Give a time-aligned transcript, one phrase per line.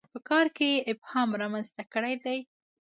[0.13, 2.39] په کار کې یې ابهام رامنځته کړی دی.